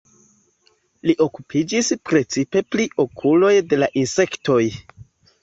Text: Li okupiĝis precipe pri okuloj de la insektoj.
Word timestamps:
Li 1.09 1.13
okupiĝis 1.25 1.89
precipe 2.11 2.65
pri 2.77 2.87
okuloj 3.05 3.53
de 3.75 3.81
la 3.83 3.93
insektoj. 4.03 4.61